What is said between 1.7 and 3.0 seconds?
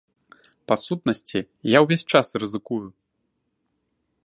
я ўвесь час рызыкую.